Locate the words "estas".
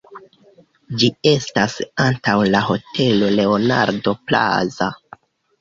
1.31-1.75